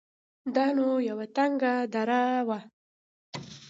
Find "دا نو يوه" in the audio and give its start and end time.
0.55-1.25